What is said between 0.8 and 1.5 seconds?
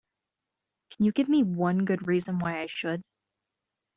Can you give me